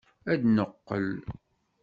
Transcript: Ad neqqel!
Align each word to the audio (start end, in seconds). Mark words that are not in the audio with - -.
Ad 0.31 0.41
neqqel! 0.55 1.07